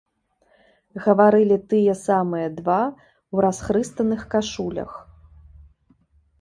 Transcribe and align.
Гаварылі 1.03 1.57
тыя 1.73 1.93
самыя 2.07 2.47
два 2.61 2.79
ў 2.87 3.37
расхрыстаных 3.49 4.21
кашулях. 4.35 4.91